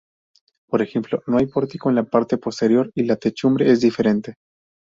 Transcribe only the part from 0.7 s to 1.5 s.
ejemplo, no hay